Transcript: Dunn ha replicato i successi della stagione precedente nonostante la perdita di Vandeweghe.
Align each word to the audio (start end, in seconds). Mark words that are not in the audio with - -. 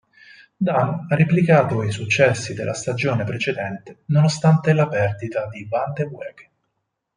Dunn 0.57 1.05
ha 1.11 1.15
replicato 1.15 1.83
i 1.83 1.91
successi 1.91 2.55
della 2.55 2.73
stagione 2.73 3.23
precedente 3.23 4.01
nonostante 4.05 4.73
la 4.73 4.87
perdita 4.87 5.47
di 5.47 5.63
Vandeweghe. 5.69 6.49